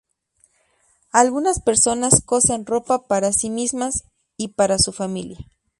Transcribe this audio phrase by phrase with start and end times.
[1.11, 5.37] Algunas personas cosen ropa para sí mismas y para su familia.